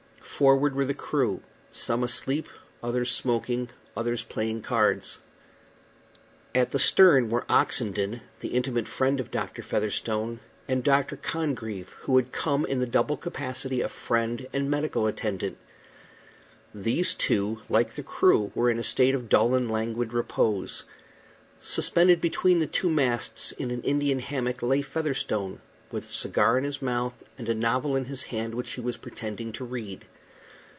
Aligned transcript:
Forward 0.41 0.73
were 0.73 0.85
the 0.85 0.95
crew; 0.95 1.41
some 1.71 2.01
asleep, 2.03 2.47
others 2.81 3.11
smoking, 3.11 3.69
others 3.95 4.23
playing 4.23 4.63
cards. 4.63 5.19
At 6.55 6.71
the 6.71 6.79
stern 6.79 7.29
were 7.29 7.45
Oxenden, 7.47 8.21
the 8.39 8.47
intimate 8.47 8.87
friend 8.87 9.19
of 9.19 9.27
Featherstone, 9.29 10.39
and 10.67 10.83
Dr. 10.83 11.15
Congreve, 11.15 11.89
who 11.99 12.17
had 12.17 12.31
come 12.31 12.65
in 12.65 12.79
the 12.79 12.87
double 12.87 13.17
capacity 13.17 13.81
of 13.81 13.91
friend 13.91 14.47
and 14.51 14.67
medical 14.67 15.05
attendant. 15.05 15.59
These 16.73 17.13
two, 17.13 17.59
like 17.69 17.93
the 17.93 18.01
crew, 18.01 18.51
were 18.55 18.71
in 18.71 18.79
a 18.79 18.83
state 18.83 19.13
of 19.13 19.29
dull 19.29 19.53
and 19.53 19.69
languid 19.69 20.11
repose. 20.11 20.85
Suspended 21.59 22.19
between 22.19 22.57
the 22.57 22.65
two 22.65 22.89
masts, 22.89 23.51
in 23.51 23.69
an 23.69 23.83
Indian 23.83 24.17
hammock, 24.17 24.63
lay 24.63 24.81
Featherstone, 24.81 25.61
with 25.91 26.05
a 26.05 26.13
cigar 26.13 26.57
in 26.57 26.63
his 26.63 26.81
mouth 26.81 27.21
and 27.37 27.47
a 27.47 27.53
novel 27.53 27.95
in 27.95 28.05
his 28.05 28.23
hand, 28.23 28.55
which 28.55 28.71
he 28.71 28.81
was 28.81 28.97
pretending 28.97 29.53
to 29.53 29.63
read. 29.63 30.03